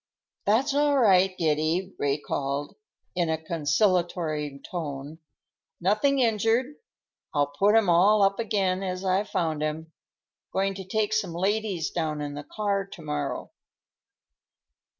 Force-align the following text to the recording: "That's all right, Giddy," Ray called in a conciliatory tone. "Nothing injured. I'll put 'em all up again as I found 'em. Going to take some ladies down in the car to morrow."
"That's 0.47 0.73
all 0.73 0.97
right, 0.97 1.37
Giddy," 1.37 1.93
Ray 1.99 2.17
called 2.17 2.73
in 3.15 3.29
a 3.29 3.37
conciliatory 3.37 4.59
tone. 4.67 5.19
"Nothing 5.79 6.17
injured. 6.17 6.73
I'll 7.35 7.45
put 7.59 7.75
'em 7.75 7.87
all 7.87 8.23
up 8.23 8.39
again 8.39 8.81
as 8.81 9.05
I 9.05 9.23
found 9.23 9.61
'em. 9.61 9.91
Going 10.53 10.73
to 10.73 10.83
take 10.85 11.13
some 11.13 11.33
ladies 11.35 11.91
down 11.91 12.19
in 12.19 12.33
the 12.33 12.43
car 12.43 12.83
to 12.87 13.01
morrow." 13.03 13.51